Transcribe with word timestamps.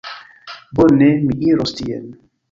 Bone, 0.79 1.09
mi 1.25 1.35
iros 1.51 1.75
tien. 1.81 2.09